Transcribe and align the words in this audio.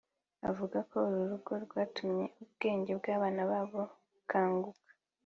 avuga 0.49 0.77
ko 0.89 0.95
uru 1.07 1.21
rugo 1.31 1.51
rwatumye 1.65 2.25
ubwenge 2.43 2.91
bw’abana 2.99 3.41
babo 3.51 3.81
bukanguka 4.13 4.89